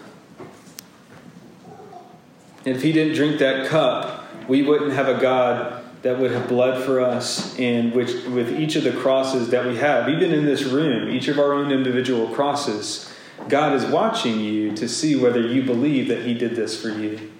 If 2.66 2.82
he 2.82 2.92
didn't 2.92 3.14
drink 3.14 3.38
that 3.38 3.68
cup, 3.68 4.26
we 4.48 4.64
wouldn't 4.64 4.94
have 4.94 5.10
a 5.10 5.22
God 5.22 5.84
that 6.02 6.18
would 6.18 6.32
have 6.32 6.50
bled 6.50 6.84
for 6.84 7.00
us 7.00 7.56
and 7.60 7.94
which 7.94 8.26
with 8.26 8.60
each 8.60 8.76
of 8.76 8.84
the 8.84 8.94
crosses 8.94 9.50
that 9.50 9.64
we 9.64 9.78
have, 9.78 10.10
even 10.10 10.34
in 10.34 10.46
this 10.46 10.64
room, 10.64 11.08
each 11.08 11.28
of 11.28 11.38
our 11.38 11.54
own 11.54 11.72
individual 11.72 12.30
crosses, 12.30 13.14
God 13.48 13.74
is 13.74 13.86
watching 13.86 14.40
you 14.40 14.76
to 14.76 14.90
see 14.90 15.16
whether 15.16 15.40
you 15.40 15.64
believe 15.64 16.08
that 16.10 16.26
he 16.26 16.34
did 16.34 16.56
this 16.56 16.82
for 16.82 16.90
you. 16.90 17.32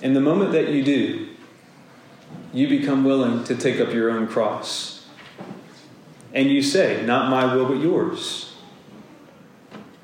And 0.00 0.14
the 0.14 0.20
moment 0.20 0.52
that 0.52 0.68
you 0.68 0.84
do, 0.84 1.28
you 2.52 2.68
become 2.68 3.04
willing 3.04 3.44
to 3.44 3.56
take 3.56 3.80
up 3.80 3.92
your 3.92 4.10
own 4.10 4.26
cross. 4.26 5.06
And 6.34 6.50
you 6.50 6.62
say, 6.62 7.04
Not 7.04 7.30
my 7.30 7.54
will, 7.54 7.66
but 7.66 7.78
yours. 7.78 8.54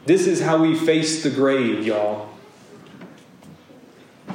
This 0.06 0.26
is 0.26 0.40
how 0.40 0.62
we 0.62 0.74
face 0.74 1.22
the 1.22 1.30
grave, 1.30 1.84
y'all. 1.86 2.30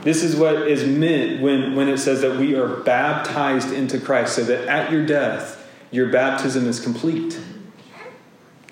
This 0.03 0.22
is 0.22 0.36
what 0.36 0.67
is 0.67 0.86
meant 0.86 1.41
when, 1.41 1.75
when 1.75 1.88
it 1.88 1.98
says 1.98 2.22
that 2.22 2.38
we 2.38 2.55
are 2.55 2.67
baptized 2.67 3.72
into 3.72 4.00
Christ, 4.00 4.36
so 4.36 4.43
that 4.43 4.67
at 4.67 4.91
your 4.91 5.05
death, 5.05 5.65
your 5.91 6.10
baptism 6.10 6.67
is 6.67 6.79
complete. 6.79 7.39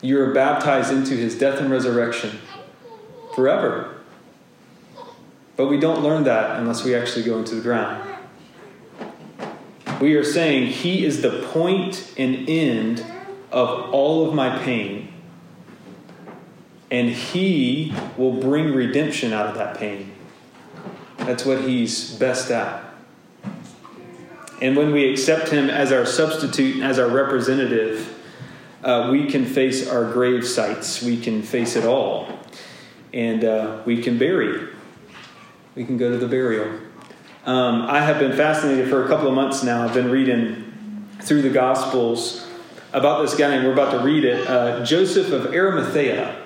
You 0.01 0.19
are 0.21 0.33
baptized 0.33 0.91
into 0.91 1.15
his 1.15 1.37
death 1.37 1.59
and 1.59 1.69
resurrection 1.69 2.39
forever. 3.35 3.95
But 5.55 5.67
we 5.67 5.79
don't 5.79 6.01
learn 6.01 6.23
that 6.23 6.59
unless 6.59 6.83
we 6.83 6.95
actually 6.95 7.23
go 7.23 7.37
into 7.37 7.55
the 7.55 7.61
ground. 7.61 8.11
We 10.01 10.15
are 10.15 10.23
saying 10.23 10.71
He 10.71 11.05
is 11.05 11.21
the 11.21 11.47
point 11.51 12.11
and 12.17 12.49
end 12.49 13.05
of 13.51 13.91
all 13.91 14.27
of 14.27 14.33
my 14.33 14.57
pain. 14.63 15.13
And 16.89 17.09
He 17.09 17.93
will 18.17 18.33
bring 18.33 18.73
redemption 18.73 19.31
out 19.33 19.45
of 19.45 19.55
that 19.55 19.77
pain. 19.77 20.11
That's 21.17 21.45
what 21.45 21.61
He's 21.61 22.15
best 22.15 22.49
at. 22.49 22.83
And 24.59 24.75
when 24.75 24.91
we 24.91 25.11
accept 25.11 25.49
Him 25.49 25.69
as 25.69 25.91
our 25.91 26.07
substitute 26.07 26.77
and 26.77 26.83
as 26.83 26.97
our 26.97 27.07
representative, 27.07 28.10
uh, 28.83 29.09
we 29.11 29.27
can 29.27 29.45
face 29.45 29.87
our 29.87 30.11
grave 30.11 30.45
sites. 30.45 31.01
We 31.01 31.19
can 31.19 31.41
face 31.41 31.75
it 31.75 31.85
all. 31.85 32.39
And 33.13 33.43
uh, 33.43 33.81
we 33.85 34.01
can 34.01 34.17
bury 34.17 34.71
we 35.75 35.85
can 35.85 35.97
go 35.97 36.11
to 36.11 36.17
the 36.17 36.27
burial. 36.27 36.79
Um, 37.45 37.83
I 37.83 38.01
have 38.01 38.19
been 38.19 38.35
fascinated 38.35 38.89
for 38.89 39.05
a 39.05 39.07
couple 39.07 39.27
of 39.27 39.33
months 39.33 39.63
now. 39.63 39.83
I've 39.83 39.93
been 39.93 40.11
reading 40.11 41.07
through 41.21 41.43
the 41.43 41.49
Gospels 41.49 42.47
about 42.93 43.21
this 43.21 43.35
guy, 43.35 43.55
and 43.55 43.65
we're 43.65 43.73
about 43.73 43.91
to 43.91 43.99
read 43.99 44.25
it 44.25 44.47
uh, 44.47 44.83
Joseph 44.83 45.31
of 45.31 45.53
Arimathea. 45.53 46.37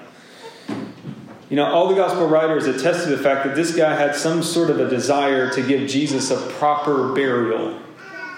You 1.50 1.56
know, 1.56 1.66
all 1.66 1.88
the 1.88 1.96
gospel 1.96 2.28
writers 2.28 2.66
attest 2.66 3.04
to 3.04 3.16
the 3.16 3.22
fact 3.22 3.46
that 3.46 3.56
this 3.56 3.76
guy 3.76 3.96
had 3.96 4.16
some 4.16 4.42
sort 4.42 4.72
of 4.72 4.80
a 4.80 4.90
desire 4.90 5.50
to 5.52 5.62
give 5.62 5.88
Jesus 5.88 6.32
a 6.32 6.38
proper 6.54 7.14
burial. 7.14 7.80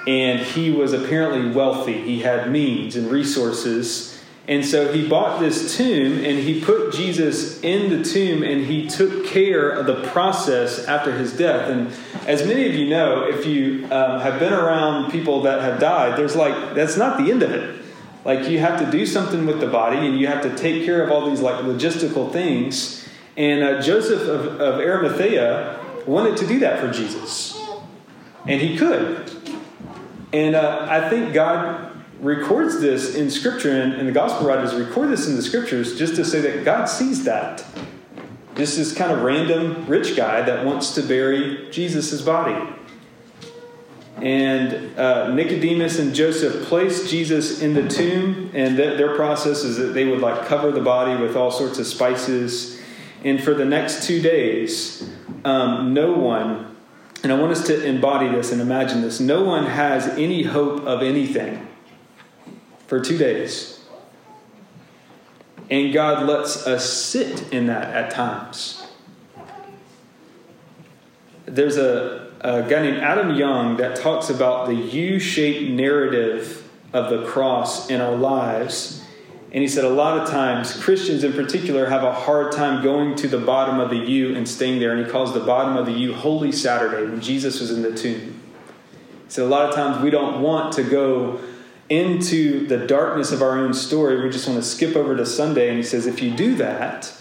And 0.07 0.39
he 0.39 0.71
was 0.71 0.93
apparently 0.93 1.51
wealthy, 1.51 2.01
he 2.01 2.21
had 2.21 2.49
means 2.49 2.95
and 2.95 3.11
resources. 3.11 4.17
And 4.47 4.65
so 4.65 4.93
he 4.93 5.05
bought 5.05 5.41
this 5.41 5.75
tomb 5.75 6.23
and 6.23 6.39
he 6.39 6.61
put 6.61 6.93
Jesus 6.93 7.61
in 7.61 7.89
the 7.89 8.01
tomb 8.01 8.43
and 8.43 8.65
he 8.65 8.87
took 8.87 9.25
care 9.25 9.69
of 9.69 9.85
the 9.85 10.07
process 10.07 10.85
after 10.85 11.11
his 11.11 11.35
death. 11.35 11.69
And 11.69 11.91
as 12.25 12.47
many 12.47 12.65
of 12.69 12.73
you 12.73 12.89
know, 12.89 13.27
if 13.27 13.45
you 13.45 13.83
um, 13.91 14.21
have 14.21 14.39
been 14.39 14.53
around 14.53 15.11
people 15.11 15.41
that 15.41 15.61
have 15.61 15.81
died, 15.81 16.17
there's 16.17 16.37
like, 16.37 16.73
that's 16.73 16.95
not 16.95 17.17
the 17.17 17.29
end 17.29 17.43
of 17.43 17.51
it. 17.51 17.81
Like 18.23 18.47
you 18.47 18.59
have 18.59 18.79
to 18.79 18.89
do 18.89 19.05
something 19.05 19.45
with 19.45 19.59
the 19.59 19.67
body 19.67 19.97
and 19.97 20.17
you 20.17 20.27
have 20.27 20.41
to 20.43 20.55
take 20.55 20.85
care 20.85 21.03
of 21.03 21.11
all 21.11 21.29
these 21.29 21.41
like 21.41 21.65
logistical 21.65 22.31
things. 22.31 23.05
And 23.35 23.61
uh, 23.61 23.81
Joseph 23.81 24.21
of, 24.21 24.61
of 24.61 24.79
Arimathea 24.79 25.79
wanted 26.05 26.37
to 26.37 26.47
do 26.47 26.59
that 26.59 26.79
for 26.79 26.89
Jesus. 26.89 27.61
And 28.45 28.61
he 28.61 28.77
could. 28.77 29.29
And 30.37 30.53
uh, 30.55 30.85
I 30.87 31.09
think 31.09 31.33
God 31.33 31.97
records 32.19 32.79
this 32.79 33.15
in 33.15 33.31
Scripture, 33.31 33.81
and, 33.81 33.93
and 33.93 34.07
the 34.07 34.11
Gospel 34.11 34.47
writers 34.47 34.75
record 34.75 35.09
this 35.09 35.27
in 35.27 35.35
the 35.35 35.41
Scriptures 35.41 35.97
just 35.97 36.15
to 36.15 36.23
say 36.23 36.39
that 36.41 36.63
God 36.63 36.85
sees 36.85 37.23
that. 37.23 37.65
Just 38.55 38.77
this 38.77 38.95
kind 38.95 39.11
of 39.11 39.23
random 39.23 39.87
rich 39.87 40.15
guy 40.15 40.43
that 40.43 40.63
wants 40.63 40.93
to 40.93 41.01
bury 41.01 41.67
Jesus' 41.71 42.21
body. 42.21 42.71
And 44.17 44.95
uh, 44.99 45.33
Nicodemus 45.33 45.97
and 45.97 46.13
Joseph 46.13 46.67
placed 46.67 47.09
Jesus 47.09 47.63
in 47.63 47.73
the 47.73 47.87
tomb, 47.87 48.51
and 48.53 48.77
th- 48.77 48.95
their 48.95 49.15
process 49.15 49.63
is 49.63 49.77
that 49.77 49.93
they 49.95 50.05
would 50.05 50.19
like 50.19 50.45
cover 50.45 50.69
the 50.69 50.81
body 50.81 51.19
with 51.19 51.35
all 51.35 51.49
sorts 51.49 51.79
of 51.79 51.87
spices. 51.87 52.79
And 53.23 53.43
for 53.43 53.55
the 53.55 53.65
next 53.65 54.05
two 54.05 54.21
days, 54.21 55.09
um, 55.43 55.95
no 55.95 56.13
one, 56.13 56.66
and 57.23 57.31
I 57.31 57.35
want 57.35 57.51
us 57.51 57.65
to 57.67 57.83
embody 57.85 58.29
this 58.29 58.51
and 58.51 58.61
imagine 58.61 59.01
this, 59.01 59.19
no 59.19 59.43
one 59.43 59.65
has 59.65 60.07
any 60.09 60.43
hope 60.43 60.83
of 60.83 61.01
anything 61.01 61.67
for 62.85 62.99
two 62.99 63.17
days. 63.17 63.77
And 65.69 65.93
God 65.93 66.25
lets 66.25 66.65
us 66.65 66.91
sit 66.91 67.51
in 67.51 67.67
that 67.67 67.93
at 67.93 68.11
times. 68.11 68.87
There's 71.45 71.77
a, 71.77 72.31
a 72.41 72.61
guy 72.63 72.83
named 72.83 72.97
Adam 72.97 73.35
Young 73.35 73.77
that 73.77 73.95
talks 73.95 74.29
about 74.29 74.67
the 74.67 74.75
U 74.75 75.19
shaped 75.19 75.69
narrative 75.71 76.69
of 76.93 77.09
the 77.09 77.25
cross 77.25 77.89
in 77.89 77.99
our 77.99 78.15
lives. 78.15 78.96
And 79.51 79.61
he 79.61 79.67
said 79.67 79.85
a 79.85 79.89
lot 79.89 80.19
of 80.19 80.29
times 80.29 80.75
Christians 80.83 81.23
in 81.23 81.31
particular 81.31 81.85
have 81.85 82.03
a 82.03 82.13
hard 82.13 82.51
time 82.51 82.83
going 82.83 83.15
to 83.15 83.27
the 83.29 83.37
bottom 83.37 83.79
of 83.79 83.89
the 83.89 83.95
U 83.97 84.35
and 84.35 84.47
staying 84.47 84.79
there. 84.79 84.91
And 84.93 85.05
he 85.05 85.11
calls 85.11 85.33
the 85.33 85.39
bottom 85.39 85.77
of 85.77 85.85
the 85.85 85.93
U 85.93 86.13
Holy 86.13 86.51
Saturday 86.51 87.09
when 87.09 87.21
Jesus 87.21 87.61
was 87.61 87.71
in 87.71 87.81
the 87.81 87.95
tomb. 87.95 88.41
He 89.25 89.29
said 89.29 89.45
a 89.45 89.47
lot 89.47 89.69
of 89.69 89.73
times 89.73 90.03
we 90.03 90.09
don't 90.09 90.41
want 90.41 90.73
to 90.73 90.83
go 90.83 91.39
into 91.89 92.67
the 92.67 92.85
darkness 92.85 93.31
of 93.31 93.41
our 93.41 93.57
own 93.57 93.73
story. 93.73 94.21
We 94.21 94.29
just 94.29 94.47
want 94.47 94.61
to 94.61 94.67
skip 94.67 94.97
over 94.97 95.15
to 95.15 95.25
Sunday. 95.25 95.69
And 95.69 95.77
he 95.77 95.83
says, 95.83 96.05
if 96.05 96.21
you 96.21 96.35
do 96.35 96.55
that, 96.55 97.13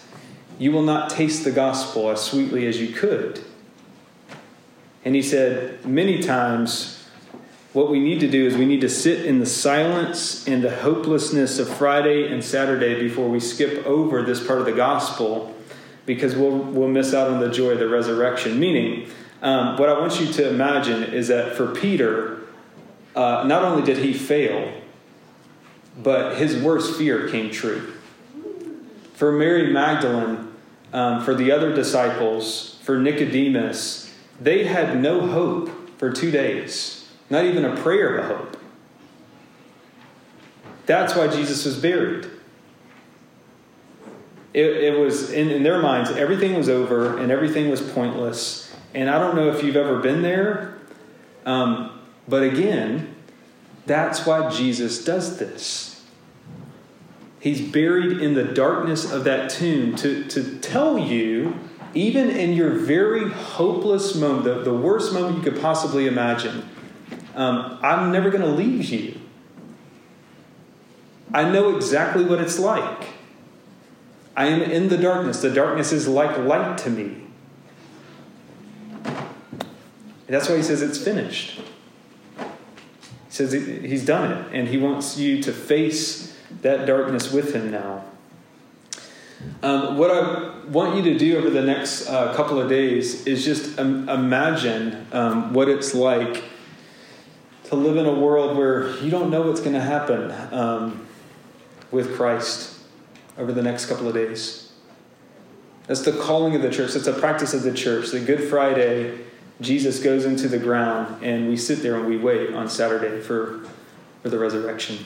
you 0.59 0.73
will 0.73 0.83
not 0.83 1.11
taste 1.11 1.45
the 1.45 1.53
gospel 1.53 2.11
as 2.11 2.21
sweetly 2.21 2.67
as 2.67 2.81
you 2.81 2.93
could. 2.93 3.41
And 5.05 5.15
he 5.15 5.23
said, 5.23 5.85
many 5.87 6.21
times, 6.21 6.96
what 7.77 7.91
we 7.91 8.01
need 8.01 8.21
to 8.21 8.27
do 8.27 8.47
is 8.47 8.57
we 8.57 8.65
need 8.65 8.81
to 8.81 8.89
sit 8.89 9.27
in 9.27 9.39
the 9.39 9.45
silence 9.45 10.49
and 10.49 10.65
the 10.65 10.75
hopelessness 10.77 11.59
of 11.59 11.69
Friday 11.69 12.33
and 12.33 12.43
Saturday 12.43 12.99
before 12.99 13.29
we 13.29 13.39
skip 13.39 13.85
over 13.85 14.23
this 14.23 14.45
part 14.45 14.61
of 14.61 14.65
the 14.65 14.73
gospel 14.73 15.55
because 16.07 16.35
we'll, 16.35 16.57
we'll 16.57 16.89
miss 16.89 17.13
out 17.13 17.31
on 17.31 17.39
the 17.39 17.51
joy 17.51 17.73
of 17.73 17.79
the 17.79 17.87
resurrection. 17.87 18.59
Meaning, 18.59 19.11
um, 19.43 19.77
what 19.77 19.91
I 19.91 20.01
want 20.01 20.19
you 20.19 20.27
to 20.27 20.49
imagine 20.49 21.05
is 21.05 21.29
that 21.29 21.55
for 21.55 21.75
Peter, 21.75 22.47
uh, 23.15 23.45
not 23.47 23.63
only 23.63 23.83
did 23.83 23.99
he 23.99 24.15
fail, 24.15 24.73
but 26.03 26.39
his 26.39 26.57
worst 26.57 26.97
fear 26.97 27.29
came 27.29 27.51
true. 27.51 27.93
For 29.13 29.31
Mary 29.33 29.71
Magdalene, 29.71 30.51
um, 30.95 31.23
for 31.23 31.35
the 31.35 31.53
other 31.53 31.75
disciples, 31.75 32.79
for 32.85 32.97
Nicodemus, 32.99 34.15
they 34.41 34.65
had 34.65 34.99
no 34.99 35.27
hope 35.27 35.99
for 35.99 36.11
two 36.11 36.31
days, 36.31 36.96
not 37.31 37.45
even 37.45 37.65
a 37.65 37.77
prayer 37.77 38.19
of 38.19 38.27
hope. 38.27 38.57
That's 40.87 41.17
why 41.17 41.27
Jesus 41.29 41.65
was 41.65 41.77
buried. 41.77 42.31
It, 44.55 44.65
it 44.65 44.99
was, 44.99 45.33
in, 45.33 45.51
in 45.51 45.63
their 45.63 45.81
minds, 45.81 46.11
everything 46.11 46.55
was 46.55 46.69
over 46.69 47.19
and 47.19 47.31
everything 47.31 47.69
was 47.69 47.83
pointless. 47.83 48.75
And 48.95 49.11
I 49.11 49.19
don't 49.19 49.37
know 49.37 49.51
if 49.51 49.63
you've 49.63 49.77
ever 49.77 49.99
been 49.99 50.23
there, 50.23 50.79
um, 51.45 52.01
but 52.27 52.43
again, 52.43 53.15
that's 53.85 54.25
why 54.25 54.49
Jesus 54.51 55.05
does 55.05 55.39
this. 55.39 56.05
He's 57.39 57.61
buried 57.61 58.21
in 58.21 58.35
the 58.35 58.45
darkness 58.45 59.11
of 59.11 59.25
that 59.25 59.51
tomb 59.51 59.95
to, 59.97 60.25
to 60.25 60.59
tell 60.59 60.99
you, 60.99 61.59
even 61.95 62.31
in 62.31 62.55
your 62.55 62.71
very 62.71 63.31
hopeless 63.31 64.15
moment, 64.15 64.45
the, 64.45 64.63
the 64.63 64.75
worst 64.75 65.13
moment 65.13 65.37
you 65.37 65.43
could 65.43 65.61
possibly 65.61 66.07
imagine, 66.07 66.69
um, 67.37 67.79
I'm 67.83 68.11
never 68.11 68.31
going 68.31 68.43
to 68.43 68.49
leave 68.49 68.87
you. 68.87 69.21
I 71.33 71.49
know 71.51 71.77
exactly 71.77 72.25
what 72.25 72.41
it's 72.41 72.59
like. 72.59 73.09
I 74.35 74.47
am 74.47 74.63
in 74.63 74.89
the 74.89 74.97
darkness. 74.97 75.43
The 75.43 75.51
darkness 75.51 75.93
is 75.93 76.09
like 76.09 76.37
light 76.39 76.79
to 76.79 76.91
me. 76.91 77.23
That's 80.27 80.49
why 80.49 80.57
he 80.57 80.63
says 80.63 80.83
it's 80.83 80.99
finished 80.99 81.61
He 82.39 82.43
says 83.29 83.53
he's 83.53 84.05
done 84.05 84.33
it, 84.33 84.53
and 84.53 84.69
he 84.69 84.77
wants 84.77 85.17
you 85.17 85.43
to 85.43 85.53
face 85.53 86.37
that 86.63 86.87
darkness 86.87 87.31
with 87.31 87.55
him 87.55 87.71
now. 87.71 88.05
Um, 89.63 89.99
what 89.99 90.11
I 90.11 90.67
want 90.67 90.97
you 90.97 91.03
to 91.13 91.19
do 91.19 91.37
over 91.37 91.51
the 91.51 91.63
next 91.63 92.09
uh, 92.09 92.35
couple 92.35 92.59
of 92.61 92.69
days 92.69 93.27
is 93.27 93.45
just 93.45 93.79
um, 93.79 94.09
imagine 94.09 95.07
um, 95.13 95.53
what 95.53 95.69
it's 95.69 95.95
like 95.95 96.43
to 97.69 97.77
live 97.77 97.97
in 97.97 98.07
a 98.07 98.15
world 98.15 98.57
where 98.57 98.97
you 98.99 99.11
don't 99.11 99.31
know 99.31 99.43
what's 99.43 99.61
going 99.61 99.75
to 99.75 99.81
happen 99.81 100.31
um, 100.53 101.07
with 101.91 102.17
Christ 102.17 102.79
over 103.39 103.53
the 103.53 103.63
next 103.63 103.87
couple 103.87 104.09
of 104.09 104.15
days. 104.15 104.73
That's 105.87 106.03
the 106.03 106.13
calling 106.13 106.55
of 106.57 106.63
the 106.63 106.71
church. 106.71 106.95
That's 106.95 107.07
a 107.07 107.13
practice 107.13 107.55
of 107.55 107.63
the 107.63 107.73
church. 107.73 108.11
The 108.11 108.21
Good 108.21 108.49
Friday 108.49 109.19
Jesus 109.61 110.01
goes 110.01 110.27
into 110.27 110.49
the 110.49 110.59
ground, 110.59 111.23
and 111.23 111.49
we 111.49 111.57
sit 111.57 111.83
there 111.83 111.97
and 111.97 112.07
we 112.07 112.19
wait 112.19 112.53
on 112.53 112.69
Saturday 112.69 113.21
for, 113.21 113.67
for 114.23 114.29
the 114.29 114.39
resurrection. 114.39 114.99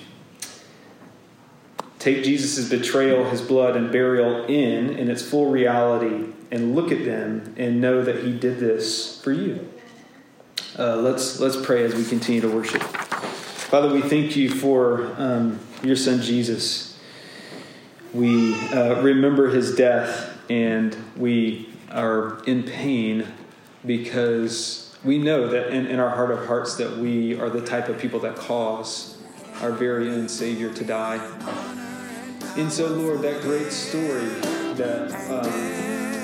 Take 2.01 2.25
Jesus' 2.25 2.69
betrayal, 2.69 3.29
his 3.31 3.43
blood, 3.43 3.77
and 3.77 3.93
burial 3.93 4.47
in 4.47 4.91
in 4.91 5.11
its 5.11 5.23
full 5.23 5.51
reality, 5.51 6.33
and 6.51 6.75
look 6.75 6.91
at 6.91 7.05
them 7.05 7.55
and 7.57 7.81
know 7.81 8.03
that 8.03 8.25
he 8.25 8.33
did 8.33 8.59
this 8.59 9.21
for 9.23 9.33
you. 9.33 9.69
Uh, 10.81 10.97
let's 10.97 11.39
let's 11.39 11.59
pray 11.63 11.85
as 11.85 11.95
we 11.95 12.03
continue 12.03 12.41
to 12.41 12.49
worship. 12.49 12.81
Father, 12.81 13.93
we 13.93 14.01
thank 14.01 14.35
you 14.35 14.49
for 14.49 15.15
um, 15.19 15.61
your 15.83 15.95
son 15.95 16.23
Jesus. 16.23 16.99
We 18.15 18.55
uh, 18.71 19.03
remember 19.03 19.51
his 19.51 19.77
death, 19.77 20.39
and 20.49 20.97
we 21.19 21.69
are 21.91 22.43
in 22.45 22.63
pain 22.63 23.27
because 23.85 24.97
we 25.05 25.19
know 25.19 25.49
that 25.49 25.69
in, 25.69 25.87
in 25.87 26.01
our 26.01 26.09
heart 26.09 26.31
of 26.31 26.47
hearts 26.47 26.77
that 26.77 26.97
we 26.97 27.39
are 27.39 27.51
the 27.51 27.61
type 27.61 27.91
of 27.91 27.99
people 27.99 28.21
that 28.21 28.37
cause 28.37 29.23
our 29.61 29.73
very 29.73 30.09
own 30.09 30.31
Savior 30.31 30.73
to 30.73 30.83
die. 30.83 31.19
And 32.57 32.73
so, 32.73 32.87
Lord, 32.87 33.21
that 33.21 33.43
great 33.43 33.71
story 33.71 34.29
that. 34.77 35.13
Um, 35.31 36.20